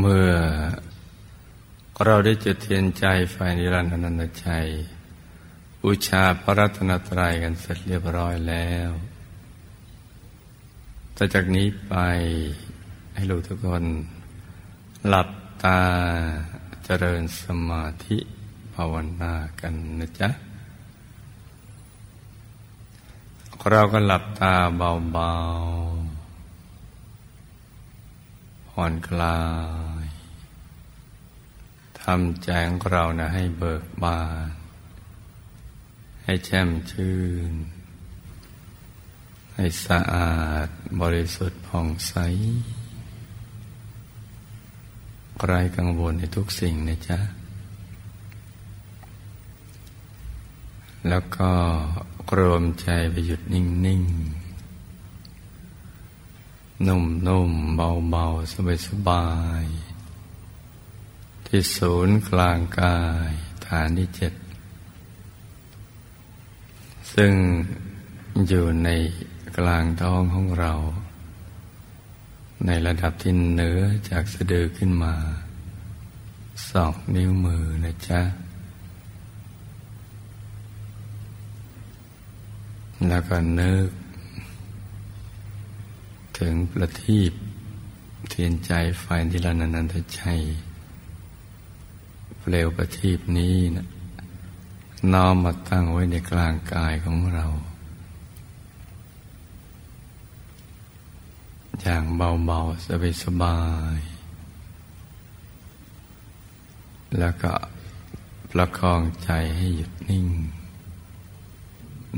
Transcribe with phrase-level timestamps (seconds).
[0.00, 0.30] เมื่อ
[2.04, 4.66] เราได้จุดเทียนใจไฟนิรันดรนันชัย
[5.82, 8.90] บูชาพระรัตนตรัยกันเสร็จเรียบร้อยแล้ว
[11.16, 11.94] ต่อจากนี้ไป
[13.14, 13.84] ให้ลูกทุกคน
[15.08, 15.28] หลับ
[15.62, 15.80] ตา
[16.84, 18.18] เจริญสมาธิ
[18.74, 20.28] ภาวนากันนะจ๊ะ
[23.70, 26.03] เราก็หลับตาเบาๆ
[28.78, 29.40] ผ่อนคลา
[30.02, 30.04] ย
[32.00, 34.50] ทำแจงเรานะให้เบิกบาน
[36.24, 37.18] ให้แช่มชื่
[37.50, 37.52] น
[39.54, 40.34] ให้สะอา
[40.66, 40.68] ด
[41.00, 42.14] บริสุทธิ์ผ่องใส
[45.44, 47.18] ไร้กังวลในทุกสิ่งนะจ๊ะ
[51.08, 51.50] แล้วก็
[52.38, 54.43] รวมใจไปหยุดนิ่ง ๆ
[56.86, 57.76] นุ่มๆ
[58.10, 58.54] เบาๆ
[58.86, 59.26] สบา
[59.62, 63.30] ยๆที่ศูนย์กลางกาย
[63.66, 64.32] ฐานที่เจ็ด
[67.14, 67.32] ซึ่ง
[68.48, 68.88] อยู่ใน
[69.58, 70.72] กลางท้องของเรา
[72.66, 75.14] ในระดับที่เหนือจากสะดือขึ้นมา
[76.70, 78.20] สองนิ้วมือนะจ๊ะ
[83.08, 83.88] แล้วก็นึก
[86.38, 87.32] ถึงประทีป
[88.28, 90.40] เทียนใจไฟที่ลานันทชัย
[92.38, 93.86] เปลวประทีปนี้นะ
[95.12, 97.46] น้อมมาตั้งไว้ในกลางกายของเรา
[101.80, 102.86] อย่างเบาๆ
[103.22, 103.58] สบา
[103.96, 104.04] ยๆ
[107.18, 107.52] แล้วก็
[108.50, 110.26] ประคองใจให้หยุดนิ่ง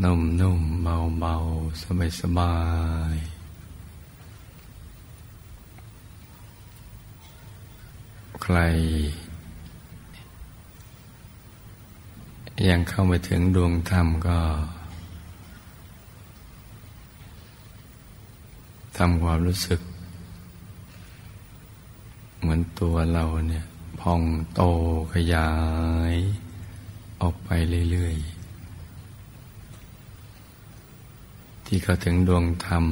[0.02, 0.84] นุ่มๆ
[1.20, 1.82] เบาๆ
[2.20, 2.54] สบา
[3.14, 3.35] ยๆ
[8.48, 8.62] ใคร
[12.68, 14.40] ยังเข้าไปถึงดวงธรรมก็
[18.96, 19.80] ทำความรู้สึก
[22.40, 23.64] เหมือนตัวเราเนี่ย
[24.00, 24.22] พอง
[24.54, 24.62] โต
[25.12, 25.50] ขยา
[26.12, 26.14] ย
[27.20, 27.50] ออกไป
[27.90, 32.84] เรื่อยๆ ที่เข้าถึงดวงธรรม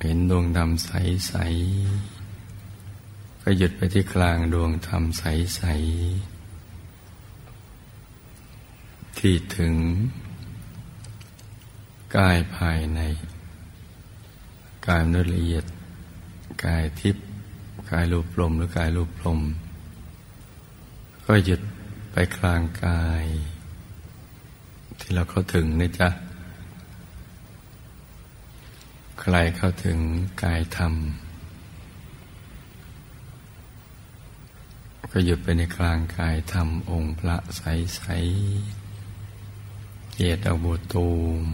[0.00, 2.19] เห็นดวงธรรมใสๆ
[3.42, 5.62] ก็หยุดไปที่กลางดวงธรรมใส
[6.40, 6.40] ๆ
[9.18, 9.74] ที่ถึง
[12.16, 13.00] กายภายใน
[14.86, 15.64] กายนุละเอียด
[16.64, 17.24] กายทิพย์
[17.90, 19.40] กายรูปลมหรือกายรูปลม
[21.26, 21.60] ก็หยุด
[22.12, 23.24] ไปกลางกาย
[25.00, 26.08] ที่เราเข้าถึงนะจ๊ะ
[29.20, 29.98] ใครเข้าถึง
[30.42, 30.94] กายธรรม
[35.10, 41.08] ก็หยุดไปในกลางกายธรรมองค์พระใสๆเกียรติอบุตู
[41.42, 41.44] ม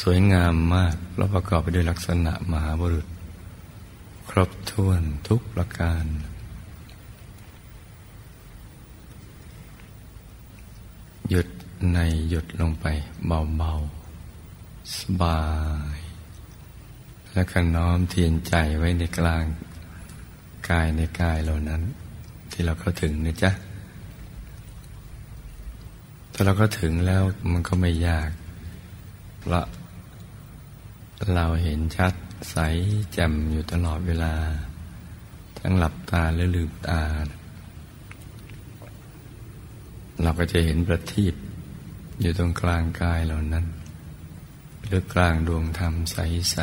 [0.00, 3.06] สวยงามมากแล้วประกอบไปด้วยลักษณะมหาบุรุษ
[4.30, 6.04] ครบถ้วนทุกประการ
[11.28, 11.48] หยุด
[11.92, 11.98] ใน
[12.28, 12.86] หยุดลงไป
[13.26, 15.42] เบาๆ สบา
[15.96, 15.98] ย
[17.32, 19.44] แล้วก็น้อมเทียนใจไว้ในกลาง
[20.70, 21.82] กายในกายเหล่านั้น
[22.58, 23.50] ที่เราเข้าถึงนะจ๊ะ
[26.32, 27.22] ถ้าเราก็ถึงแล้ว
[27.52, 28.30] มันก็ไม่ยาก
[29.38, 29.66] เพราะ
[31.34, 32.14] เราเห็นชัด
[32.50, 32.56] ใส
[33.12, 34.34] แจ่มอยู่ตลอดเวลา
[35.58, 37.02] ทั้งหลับตาและลืมตา
[40.22, 41.34] เราก็จะเห็นประทีป
[42.20, 43.66] อยู่ตรงกลางกายเหล่านั้น
[44.86, 46.56] หรือกลางดวงธรรมใส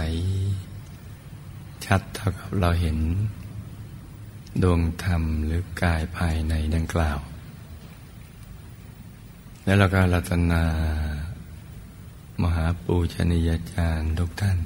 [0.70, 2.98] ๆ ชัดเท่ากับเราเห็น
[4.62, 7.20] ดวงธรรมหรือกายภายในดังกล่าว
[9.64, 10.64] แล้วเราก็รัตนา
[12.42, 14.58] มหาปูชนียาจารย์ทุกท่าน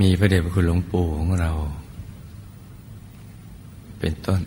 [0.00, 1.50] มีพระเดชพระคุณหลวงปู่ของเรา
[3.98, 4.40] เป็นต้น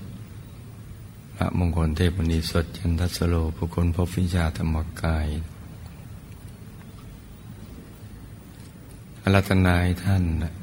[1.36, 5.28] พระมงคลเทพมุนีสดจันทัสโลผู้คนพบวิชาธรรมกาย
[9.22, 10.54] อรัตนายท่านนะ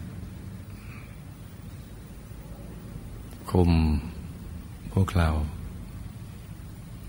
[3.50, 3.72] คุม
[4.92, 5.30] พวกเรา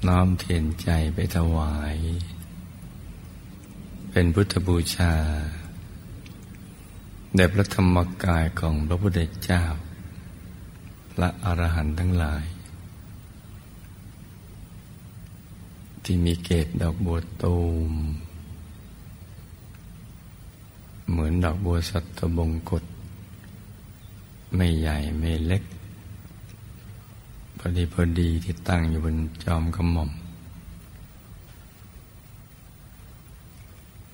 [0.08, 1.98] น้อมเทียนใจไปถวาย
[4.12, 5.14] เป็นพุทธบูชา
[7.36, 9.64] แด่พระธรรมกายของพระพุทธเจ้า
[11.14, 12.46] พระอรหันต์ทั้งหลาย
[16.04, 17.58] ที่มีเกตดอกบัวตู
[17.90, 17.92] ม
[21.10, 22.84] เหมือนดอกบัวสัตบงกฎ
[24.56, 25.64] ไม่ใหญ่ไม่เล็ก
[27.64, 30.12] พอดีพอดีที่ตั้งอยู่บนจอมกระหม่อม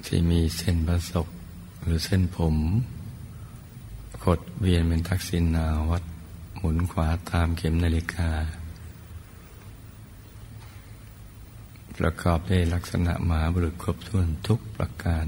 [0.05, 1.27] ที่มีเส้นประศก
[1.81, 2.55] หรือเส้นผม
[4.23, 6.03] ขดเวียนเป็นทักษิณนาวัด
[6.57, 8.29] หมุนขวาตามเข็มนาฬิกา
[11.97, 15.25] ประกอบด้วยลักษณะหมาบุรุษครบถ้วนทุกประการ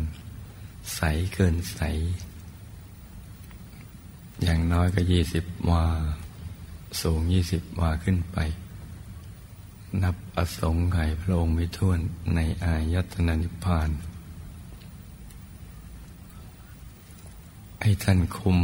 [0.95, 1.01] ใส
[1.33, 1.79] เกินใส
[4.43, 5.85] อย่างน้อยก็ยี่สิบวา
[7.01, 8.37] สูงยี่สิบวาขึ้นไป
[10.03, 11.99] นับอสงไขยพระองค์ไม่ท้วน
[12.35, 13.89] ในอายตนะนิพพาน
[17.81, 18.59] ให้ท่านคุม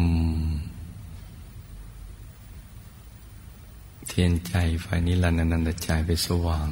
[4.08, 6.70] เทียนใจไฟนิรันดร์นันตใจไปสว่าง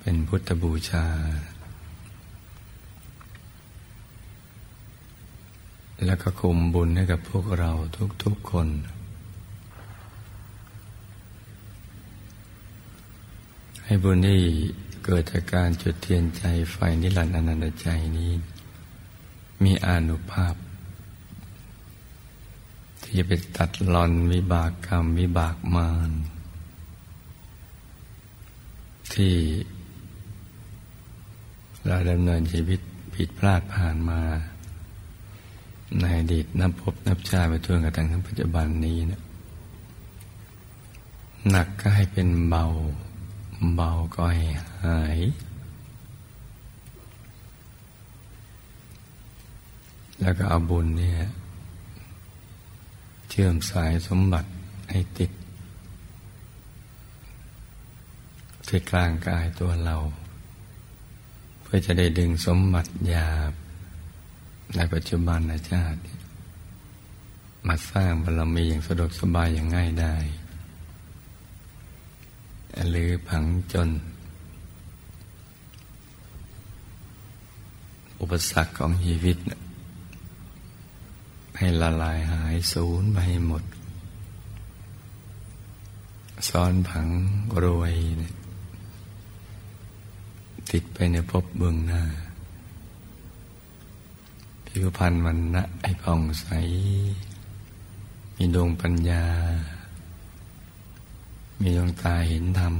[0.00, 1.06] เป็นพุทธบูชา
[6.04, 7.70] แล้วก็คุมบุญให้กับพวกเรา
[8.24, 8.68] ทุกๆคน
[13.90, 14.42] ให้บุญที่
[15.04, 16.42] เกิดจากการจุดเทียนใจ
[16.72, 17.88] ไฟนิรันดร์นันตใจ
[18.18, 18.32] นี้
[19.62, 20.54] มีอนุภาพ
[23.02, 26.10] ที่จะไปตัดหลอนวิบากกรรมวิบากมาร
[29.14, 29.34] ที่
[31.86, 32.80] เราดำเนินชีวิต
[33.14, 34.20] ผิดพลาดผ่านมา
[36.00, 39.22] ในอดีตนับพบนับชาไปทั่วกระทั่งทั้งปัจจุบันนี้นะ
[41.50, 42.66] หนักก็ให้เป็นเบา
[43.74, 44.46] เบาก็ให้
[44.84, 45.18] หาย
[50.20, 51.20] แล้วก็เอาบุญเนี่ย
[53.28, 54.48] เชื่อมสายสมบัติ
[54.90, 55.30] ให้ติด
[58.66, 59.96] ที่กลางกายตัวเรา
[61.62, 63.52] เพื่อจะได้ดึงสมบัติหยาบ
[64.76, 65.40] ในปัจจุบัน
[65.70, 66.00] ชาติ
[67.66, 70.14] มาสร้างบารมีอย่างสะดวกสบายอย่างง่ายได้
[72.90, 73.90] หรือผังจน
[78.20, 79.38] อุปสรรคของชีวิต
[81.56, 83.64] ให้ละลายหายสูญไปหหมด
[86.48, 87.08] ซ้อนผัง
[87.62, 88.34] รวยเนี่ย
[90.70, 92.02] ติดไปในภพเบื้องหน้า
[94.66, 96.46] ผิวพรรณมันนะไอผ่องใส
[98.36, 99.24] มีดวงปัญญา
[101.60, 102.74] มีดวงตาเห็นธรรม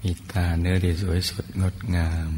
[0.00, 2.30] มีตาเนื้อดีสวยสดงดงาม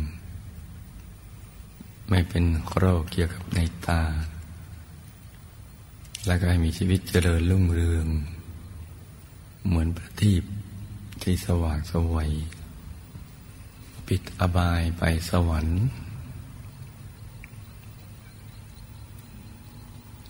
[2.09, 2.45] ไม่เป็น
[2.77, 4.03] โรคเกี่ยวกับในตา
[6.27, 8.07] แล้วก็ให้มีชีวิตเจริญรุ่งเรือง
[9.67, 10.45] เหมือนประทีป
[11.23, 12.33] ที่สว่างสวัย
[14.07, 15.79] ปิดอบายไปสวรรค์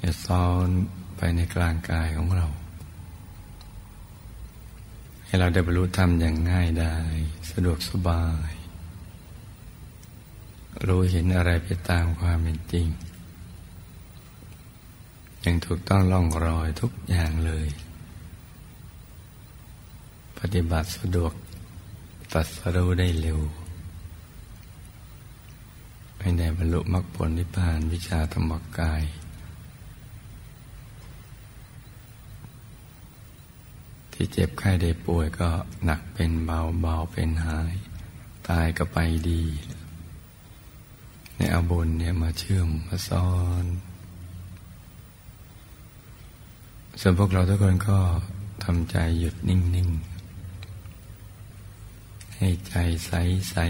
[0.03, 0.69] จะซ้อน
[1.17, 2.47] ไปในกลางกายของเรา
[5.27, 6.97] ให้เราได้บรรลุธรรมอย่างง่ายได้
[7.51, 8.51] สะดวกสบาย
[10.87, 12.87] รู้เห็นอะไรไปตามความเป็นจริง
[15.45, 17.69] ยังถูกต้องล่องรอยทุกอย่างเลย
[20.39, 21.33] ปฏิบัติสะดวก
[22.33, 23.41] ตัดสรู้ได้เร็ว
[26.21, 29.03] ให้ได้บรรลุมรรคผลนิพพานวิชาธรรมกาย
[34.19, 35.51] ที่เจ็บไข้ได้ป่วยก็
[35.85, 37.75] หนักเป็นเบาเบาเป็นหาย
[38.49, 39.43] ตายก็ไปดี
[41.37, 43.29] ในอาบุญเนี่ยมาเชื่อมมาซ้อ
[43.63, 43.65] น
[47.01, 47.99] ส่วนพวกเราทุกคนก็
[48.65, 50.01] ทำใจหยุดนิ่ง ๆ
[52.37, 52.75] ให้ใจ
[53.07, 53.65] ใสๆ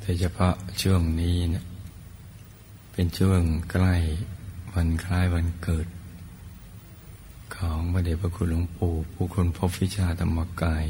[0.00, 1.64] โดยเฉพาะช่วงนี้เนะ
[2.92, 3.40] เป็นช่วง
[3.70, 3.94] ใกล้
[4.72, 5.86] วันคล้ายวันเกิด
[7.62, 10.86] ของพระเดชพระคุณหลวงปู่ผู้คนพบวิชาธรรมกาย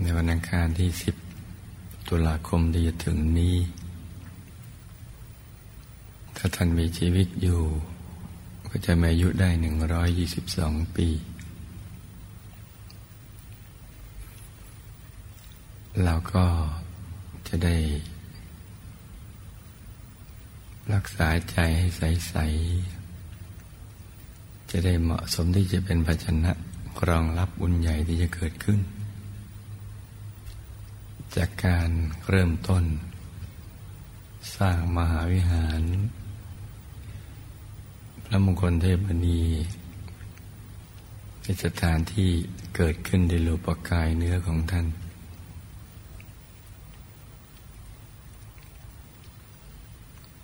[0.00, 1.14] ในวันอังคารที่สิบ
[2.08, 3.56] ตุลาคมที่จะถึงนี้
[6.36, 7.62] ถ้าท่านมีชีวิตอยู่
[8.68, 11.08] ก็จะมีอายุได้หนึ่งร้อยยี่สิบสองปี
[16.04, 16.44] เราก็
[17.48, 17.76] จะได้
[20.92, 22.97] รักษาใจให้ใสๆ
[24.70, 26.52] จะได้เหมาะสมที่จะเป็นภาชนะ
[27.08, 28.80] รองรับบุญใหญ่ที่จะเกิดขึ้น
[31.36, 31.88] จากการ
[32.28, 32.84] เริ่มต้น
[34.56, 35.82] สร้างมหาวิหาร
[38.24, 39.40] พระมงคลเทพนี
[41.40, 42.30] เป็นสถานที่
[42.76, 44.86] เกิดขึ้นในโลปกายเนื้อของท่าน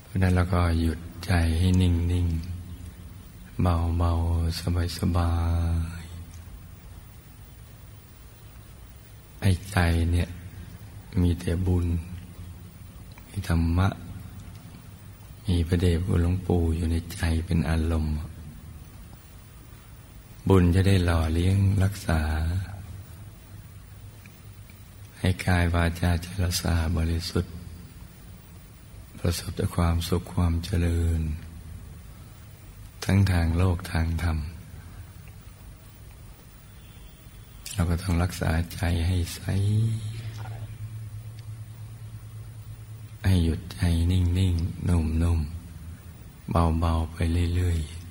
[0.03, 2.27] เพราะนั้นเราก็หยุดใจให้นิ่งนิ่ง
[3.63, 4.13] เบาเบา
[4.61, 5.33] สบายสบา
[6.01, 6.05] ย
[9.41, 9.77] ไอ้ใจ
[10.13, 10.29] เนี่ย
[11.21, 11.87] มีแต่บุญ
[13.29, 13.89] มีธรรมะ
[15.47, 18.15] มีพระเดชพระหลวงปู่อยู่ในใจเป็นอารมณ์
[20.49, 22.21] บุญจะได้หล่อเลี้ยงรักษา
[25.19, 27.53] ให้กายวาจาใจรักษาบริสุทธิ์
[29.19, 31.21] ประสบแต่ความสุขความเจริญ
[33.05, 34.39] ทั้งทางโลกทางธรรม
[37.73, 39.41] เราก็ต้องรักษาใจให้ใส
[43.27, 43.81] ให้หยุดใจ
[44.11, 44.55] นิ่งนิ่ง
[44.89, 45.41] นุ่มนุ่ม
[46.51, 47.17] เบาเบาไป
[47.55, 48.05] เรื่อยๆ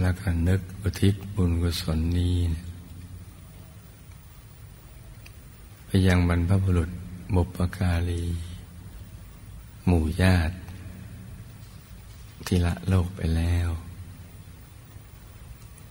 [0.00, 2.36] แล้วก็นึกอุทิศบุญกุศลนี้
[5.84, 6.90] ไปยังบรรพบุรุษ
[7.34, 8.24] บุปการี
[9.86, 10.56] หมู่ญาติ
[12.46, 13.68] ที่ละโลกไปแล้ว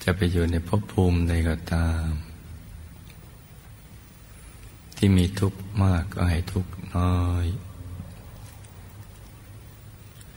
[0.03, 2.07] จะไปอยู่ในภพภูมิใดก็ตาม
[4.97, 7.45] ที่มีทุกข์มากก็ให้ทุกข์น้อย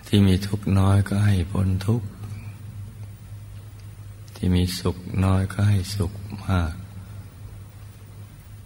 [0.07, 2.09] ที่มีทุกข์น้อยก็ให้พ้นทุกข์
[4.35, 6.12] ที่มีสุขน้อยก็ให้สุข
[6.47, 6.75] มาก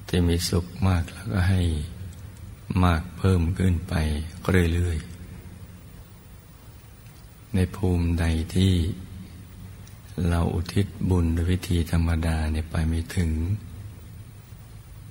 [0.08, 1.60] ที่มีสุขมากแล้วก็ให้
[2.84, 3.94] มากเพิ่มขึ้นไป
[4.74, 8.24] เรื่อยๆ ในภูมิใด
[8.54, 8.72] ที่
[10.28, 13.30] เราอุทิศบุญด้วยวิธีธรรมดาเนี่ยไปไม่ถึง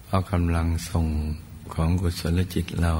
[0.06, 1.08] เพราะกำลังส่ง
[1.74, 2.94] ของกุศลจิตเรา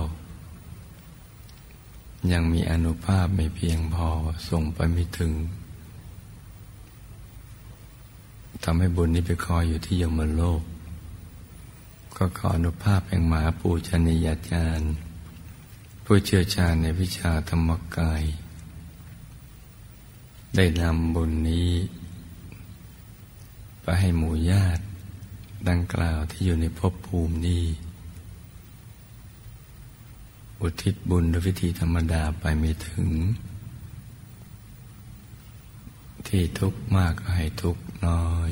[2.32, 4.08] ยังมีอนุภาพไม่เพียงพอ
[4.50, 5.32] ส่งไปไม่ถึง
[8.64, 10.62] ทำให้บุญนี้ไปคอยอยู่ที่ยมโลก
[12.24, 14.94] ก็ขออนุภาพแห่งมหาปูชนียาจารย์
[16.06, 18.24] ผู้เชี่ยวชาญในวิชาธรรมกาย
[20.56, 21.72] ได้นำบุญนี้
[23.82, 24.84] ไปให้หมู่ญาติ
[25.70, 27.66] ดังกล่าวที่อยู่ในภพภูมินี้
[30.62, 33.10] อุทิศบุญด้วยวิธีธรรมดาไปไม่ถึง
[36.28, 38.52] ที่ทุกข์มากก็ให้ทุกข์น้อย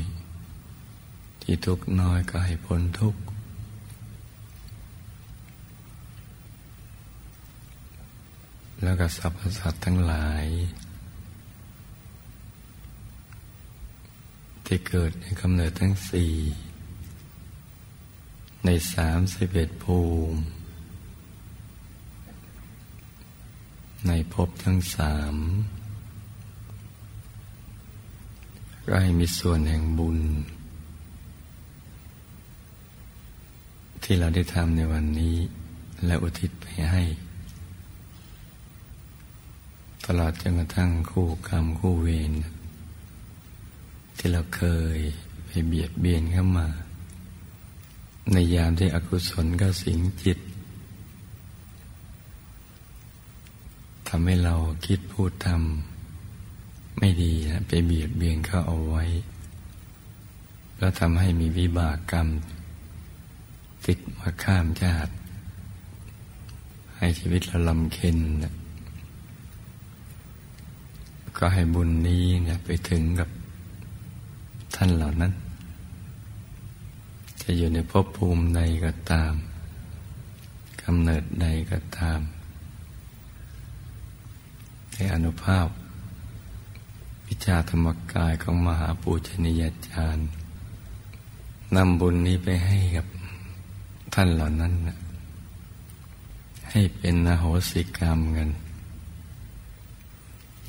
[1.42, 3.22] ที่ทุกข์น้อยก็ให้พ้นทุกข์
[8.84, 10.46] แล้วก็สรรพสัตว์ทั้งหลาย
[14.66, 16.34] ที่เกิดในกำเนิดทั้งสี่
[18.66, 20.00] ในสามสิบเอ็ดภู
[20.32, 20.40] มิ
[24.08, 25.36] ในภพทั้งสาม
[28.86, 30.20] ก็ให้มีส่วนแห่งบุญ
[34.04, 35.38] ที่เราได้ทำในวันนี้
[36.06, 37.04] และอุทิศไปให้
[40.12, 42.32] ตลอดจนกระทั่งคู่กรรมคู่เวร
[44.18, 44.64] ที่เราเค
[44.96, 44.98] ย
[45.46, 46.68] ไปเบียดเบียนเข้ามา
[48.32, 50.40] ในยามที่อกุศลก็สิงจิต
[54.08, 59.04] ทำให้เราคิดพูดทำไม่ดีนะไปเบียดเบียนเขาเอาไว้
[60.78, 62.28] แล้วทำให้มีวิบากกรรม
[63.86, 65.14] ติดมาข้ามชาติ
[66.98, 68.54] ให้ชีวิตเราลำเค็นนะ
[71.40, 73.30] ก็ให้บุญนี้เนี่ยไปถึงกับ
[74.76, 75.34] ท่านเหล่านั้น
[77.42, 79.34] จะอยู่ในภพภูมิใดก็ตาม
[80.84, 82.20] กำเนิดใดก็ตาม
[84.94, 85.68] ในอนุภาพ
[87.28, 90.28] วิชาธรรมกายของมหาปูชนียาจารย์
[91.76, 93.08] นำบุญนี้ไปให้กับ
[94.14, 94.74] ท่านเหล่านั้น
[96.72, 98.50] ให้เป็นนโหสิกรรมกัน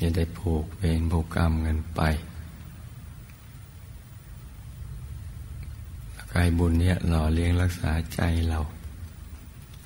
[0.01, 2.01] จะได้ผูกเวรผูกกรรมกันไป
[6.33, 8.59] กายบุญเนี่ยหล่อเลี้ยงรักษาใจเรา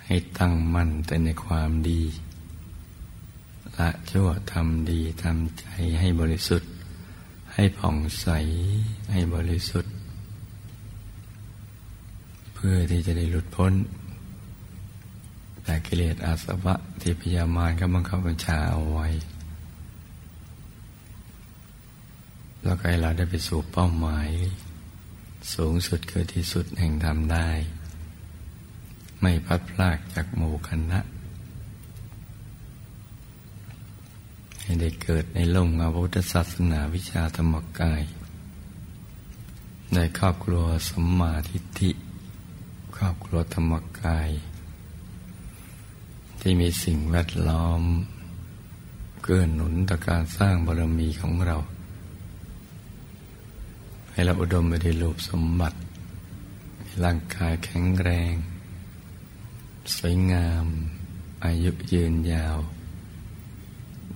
[0.04, 2.02] ให้ตั้งมั่นแต่ในความดี
[3.78, 5.66] ละชั่วทำดีทำใจ
[6.00, 6.70] ให้บริสุทธิ์
[7.54, 8.28] ให้ผ่องใส
[9.12, 9.92] ให้บริสุทธิ์
[12.54, 13.72] เพื่อที่จะได้หลุดพ้น
[15.66, 19.08] จากกิเลสอาสวะที่พยามารกำบังคับบัญชาเอาไว้
[22.66, 24.28] แล้วก็ให้เราได้ไปสู่เป้าหมาย
[25.54, 27.50] สูงสุดคือที่สุดแห่งธรรมได้
[29.20, 31.00] ไม่พัดพลากจากหมู่คณะ
[34.62, 38.02] ให้ได้เกิดในล่มอาวุธศาสนาวิชาธรรมกาย
[39.94, 41.90] ในครอบครัวสมมาทิฏฐิ
[42.96, 44.30] ครอบครัวธรรมกาย
[46.40, 47.82] ที่มีสิ่งแวดล้อม
[49.22, 51.58] เกื้อหนุนต่อการสร้างบารมีของเรา
[54.16, 55.78] ให้เราอุดมไปด้วยรูปสมบัติ
[57.04, 58.32] ร่างกายแข็งแรง
[59.96, 60.64] สวยงาม
[61.44, 62.58] อายุยืนยาว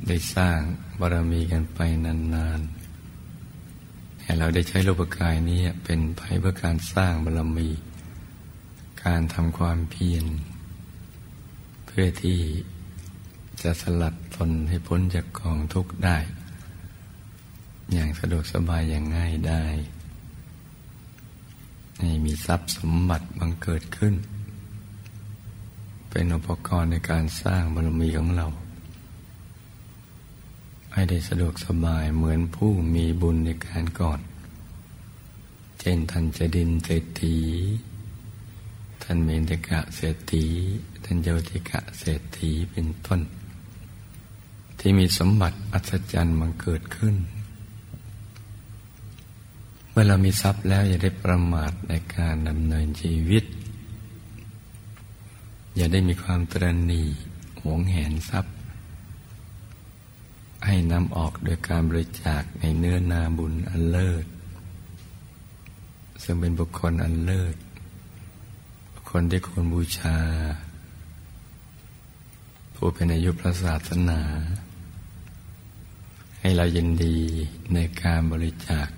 [0.06, 0.58] ได้สร้าง
[1.00, 7.68] บารมีกันไปนานๆให้เราได้ใช้รูปกายนี้เป็นไปเพื่อการสร้างบารมี
[9.04, 10.24] การทำความเพียร
[11.86, 12.40] เพื่อที่
[13.62, 16.18] จะสลัดตนให้พ้นจากกองทุกข์ได้
[17.92, 19.64] อย่างสะดวกสบายอย่างง่ายได้
[21.98, 24.14] ให้มีทรัพย์สมบัติบังเกิดขึ้น
[26.10, 28.46] เป็นอุปกรณ์ในการสร้างบารมีของเรา
[30.92, 34.20] ให้ได้สะดวกสบายเหมือนผู้มีบุญในการก่อน
[35.80, 37.36] เช่นท่านจะดินเศรษฐี
[39.02, 40.44] ท่านเมนตกะเศรษฐี
[41.04, 43.20] ท่านโยติกะเศรษฐีเป็นต้น
[44.78, 47.16] ที่มีสมบัติอัศจรรย์มันเกิดขึ้น
[49.90, 53.44] เมื่อเรามีทรัพย์แล้วอย่าได้ประมาทในการดำเนินชีวิต
[55.76, 57.02] อย่าได้มีความตรณี
[57.60, 58.54] หวงแหนทรัพย์
[60.66, 64.24] ให้นำออกโดยการบริจาคในเนื้อนาบุญอันเลิศ
[66.22, 67.56] ซึ่งเป็นบุคคลอันเลิศ
[68.92, 70.18] บุคคลที่ควรบูชา
[72.74, 74.20] ผู้เป็นอายุพระศาสนา
[76.40, 77.16] ให้เรายินดี
[77.74, 78.88] ในการบริจาค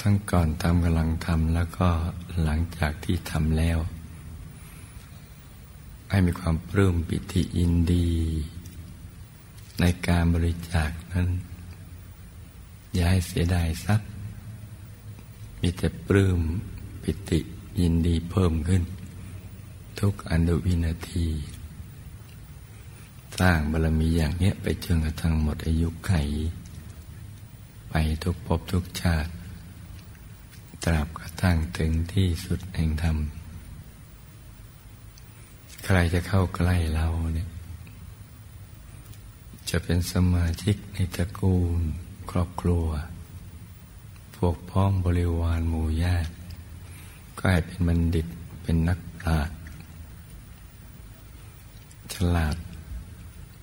[0.00, 1.88] ทั้งก่อนทำกำลังทำแล้วก็
[2.42, 3.78] หลังจากที่ทำแล้ว
[6.10, 8.08] ให้มีความปลื้มปิติยินดี
[9.80, 11.28] ในการบริจาคนั้น
[12.92, 14.08] อย่าให้เสียดายทรัพย์
[15.60, 16.40] มีแต่ปลื้ม
[17.02, 17.40] ปิติ
[17.80, 18.82] ยินดีเพิ่มขึ้น
[20.00, 21.26] ทุกอนุวินาที
[23.38, 26.12] สร้างบารมีอย่างนี้ไปจนกระทั่งหมดอายุไข
[27.90, 29.30] ไปทุกภพทุกชาติ
[30.84, 33.16] ตราบกระทั่งถึงที่สุดแห่งธรรม
[35.84, 37.48] ใครจะเข้าใกล้เราเนี่ย
[39.70, 41.80] จะเป็นสมาชิกในตระกูล
[42.30, 42.86] ครอบครัว
[44.36, 46.32] พวกพ้องบริวารหมู่ญาติ
[47.38, 48.26] ก็ให้เป็นบัณฑิต
[48.62, 49.56] เป็นนักปราชญ์
[52.12, 52.56] ฉลาด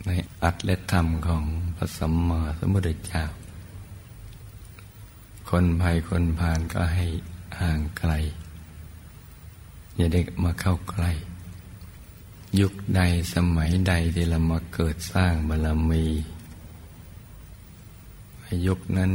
[0.06, 1.44] ในอัตและธรรมของ
[1.76, 3.24] พระสัมมาสัมพุทธเจ้า
[5.50, 7.06] คนภัยคนผ่านก็ให้
[7.60, 8.12] ห่างไกล
[9.96, 11.12] อย่าได้มาเข้าใกล้
[12.60, 13.02] ยุคใด
[13.34, 16.06] สมัยใดที่เรามาเกิดสร้างบารมี
[18.68, 19.12] ยุคนั้น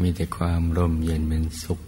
[0.00, 1.80] มีแต่ความร่มเย็นเป็นสุข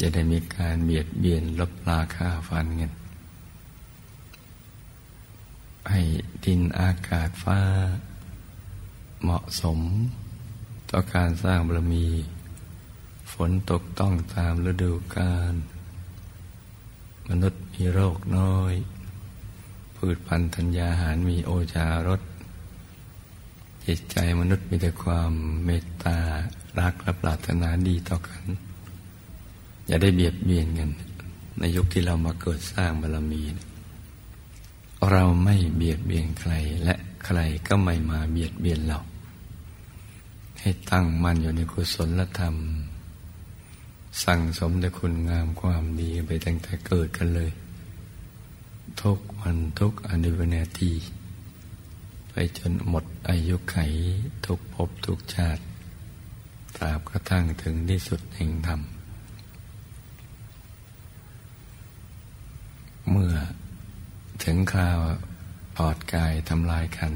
[0.00, 2.92] จะได้มีการเบียดเบียนลบลาค่าฟันกัน
[5.90, 6.00] ให้
[6.44, 7.60] ดินอากาศฟ้า
[9.22, 9.80] เหมาะสม
[10.90, 12.06] ต่อการสร้างบารมี
[13.32, 15.54] ฝนตกต้องตามฤดูกาล
[17.28, 18.74] มนุษย์มีโรคน้อย
[19.96, 22.20] พืชพันธุ์ธัญญาหารมีโอชารส
[23.84, 25.32] จิตใจมนุษย์มีแต่ความ
[25.64, 26.18] เมตตา
[26.78, 28.42] รักและปรารถนาดีต่อกัน
[29.86, 30.90] อย่าได้เบียดเบียนกัน
[31.58, 33.42] ในยุคที่เรามาเกิดสร้างบารมี
[35.10, 36.52] เราไม่เบียดเบียนใคร
[36.84, 39.00] และใครก็ไม่มาเบียดเบียนเรา
[40.60, 42.56] ให้ตั้งมั่นอยู่ในกุศลธรรม
[44.24, 47.50] สั่งสมแต่คุณงามความดีไปตั้งแต่เกิดกันเลย
[49.02, 50.92] ทุกวันทุกอนุวนาที
[52.30, 53.76] ไปจนหมดอายุไข
[54.46, 55.62] ทุกภพทุกชาติ
[56.76, 58.80] ตราบกระทั่งถึงที่สุดแห่งธรรม
[63.10, 63.34] เมื่อ
[64.44, 64.98] ถึงคราว
[65.76, 67.14] ปอดกายทำลายขัน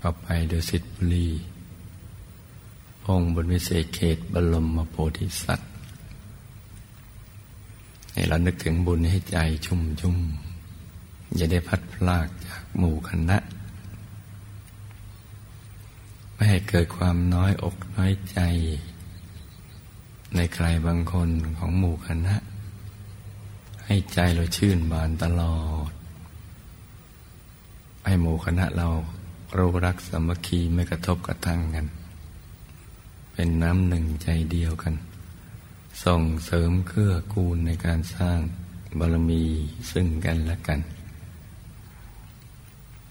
[0.00, 1.28] ก็ไปดูสิทธิบุรี
[3.08, 5.70] องค์บนวิเศษเขตบรมโพธิสัตว์
[8.12, 10.16] ให้เรานึกถึงบุญให้ใจชุ่มชุ่ม
[11.36, 13.38] อย่าได้พัดพลากจากหมู่คณะ
[16.34, 18.38] ไม่ให้เกิดความน้อยอกน้อยใจ
[20.36, 22.34] ในใครบางคนของหมู่คณะ
[23.84, 25.90] ให้ใจเราชื่นบานตลอด
[28.04, 28.88] ให้หมู่คณะเรา
[29.56, 31.86] รู้รักสามัคคีไม่กระทบกระทั่งกัน
[33.40, 34.94] เป็นน้ำหนึ่งใจเดียวกัน
[36.04, 38.38] ส่งเสริมเครื่อกูลในการสร้าง
[38.98, 39.44] บารมี
[39.92, 40.80] ซึ่งกันและกัน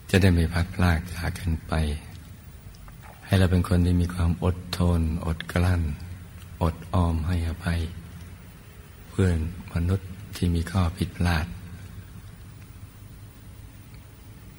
[0.09, 1.73] จะได้ไม่พัดพลากจากกันไป
[3.25, 5.81] ให้เราเป็นคนที่มีความอดทน อดกลั้น
[6.63, 7.81] อดออมให้อภัย
[9.09, 9.37] เพื่อน
[9.73, 11.45] มนุษย์ที่มีข้อผิดพลาด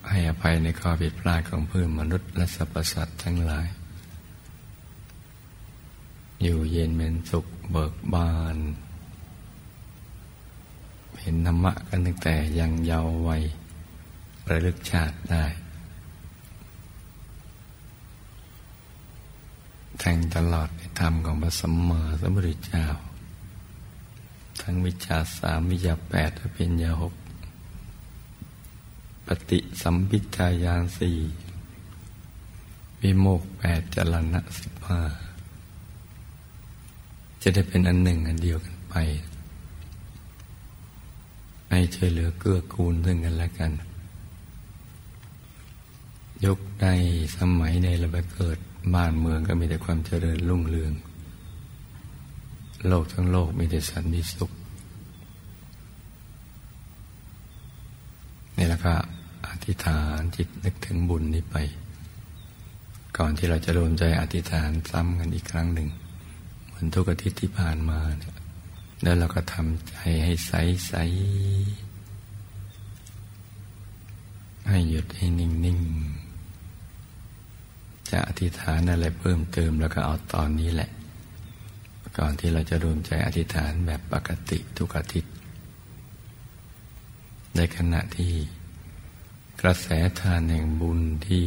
[0.09, 3.69] ให้อภัยในข้อผิดพลาดของเพื่อนมนุษย์และสรรพสัตว์ทั้งหลาย
[6.43, 8.57] อยู่เย็นเป็นสุขเบิกบาน
[11.21, 13.43] เห็นธรรมะกันตั้งแต่ยังเยาว์วัย
[14.51, 15.45] ระลึกชาติได้
[19.99, 22.87] แทงตลอดในธรรมของพระสัมมาสัมพุทธเจ้า
[24.61, 27.15] ทั้งวิชาสามวิชาแปดและเป็นยาหก
[29.27, 31.17] ปฏิสัมพิทายานสี่
[33.01, 35.01] วิโมกแปดจรณะสิบห้า
[37.43, 38.95] จะได้เป็นอันหนึ่งอันเดียวกันไป
[41.71, 43.73] ให้ช่วยเหลือเกื้อกูลซึ่งกันและกัน
[46.45, 46.87] ยุคใน
[47.37, 48.59] สมัยในระเบิดเกิด
[48.95, 50.93] บ้านเมืองก็มีแต่ความเจริญรุ่งเรือง
[52.87, 54.51] โลกทั้งโลกมีแต่สันติสุข
[58.57, 58.95] นี่แล้วก็
[59.49, 61.57] อธิษฐานจิตนึกถึงบุญนี้ไป
[63.17, 68.37] ก่อนที่เราจะรวมใจอธิษฐานซ้ำกันอีกครั้งหนึ่งือนทุกอาทิตย์ที่ผ่านมาเนี่ย
[69.03, 70.53] แล้วเราก็ทำใจให้ใส
[70.87, 70.95] ใส
[74.69, 80.91] ให้หยุดให้นิ่งๆจะอธิษฐานอะไรเพิ่มเติมแล้วก็เอาตอนนี้แหละ
[82.19, 85.33] ก่อนที่เราจะรวมใจอธิษฐานแบบปกติทุกอาทิตย์
[87.57, 88.33] ในขณะที่
[89.61, 89.87] กระแส
[90.21, 91.45] ทานแห่งบุญที่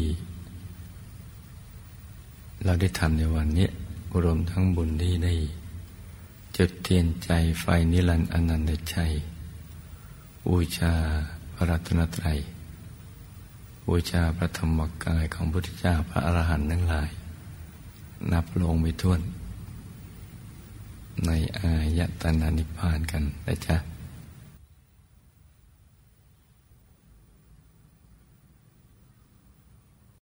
[2.65, 3.67] เราได้ทำในวันนี้
[4.23, 5.33] รวมทั้งบุญที่ได้
[6.57, 9.11] จุดเทียนใจไฟนิรันดร์อนันตชัย
[10.47, 10.93] บูชา
[11.53, 12.37] พระรัตนตรัย
[13.87, 17.09] บูชาพระธรรมกายของพุทธเจ้าพระอรหันต์ทั้งหลาย
[18.31, 19.21] นับลงไม่วน
[21.25, 23.75] ในอายตนานิพพานกันนะจ๊ะ